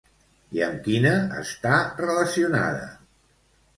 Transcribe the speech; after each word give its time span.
I 0.57 0.61
amb 0.67 0.79
quina 0.87 1.11
està 1.41 1.75
relacionada? 2.01 2.89